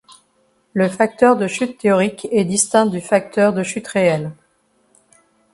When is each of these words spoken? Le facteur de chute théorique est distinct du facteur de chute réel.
Le 0.73 0.89
facteur 0.89 1.37
de 1.37 1.45
chute 1.45 1.77
théorique 1.77 2.27
est 2.31 2.43
distinct 2.43 2.87
du 2.87 3.01
facteur 3.01 3.53
de 3.53 3.61
chute 3.61 3.87
réel. 3.87 4.31